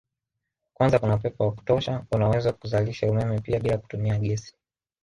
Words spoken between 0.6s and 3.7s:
kwanza kuna upepo wa kutosha unaoweza kuzalisha umeme pia